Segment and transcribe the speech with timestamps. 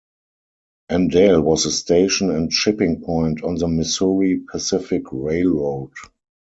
[0.89, 5.91] Andale was a station and shipping point on the Missouri Pacific Railroad.